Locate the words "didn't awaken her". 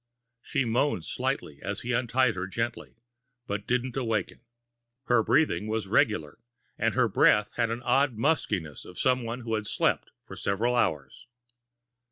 3.67-5.21